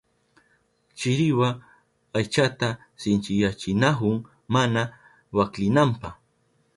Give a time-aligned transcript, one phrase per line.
[0.97, 1.49] Chiriwa
[2.19, 2.67] aychata
[3.01, 4.17] sinchiyachinahun
[4.53, 4.81] mana
[5.37, 6.09] waklinanpa.